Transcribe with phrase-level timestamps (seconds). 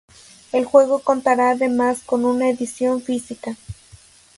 [0.51, 3.55] El juego contará además con una edición física.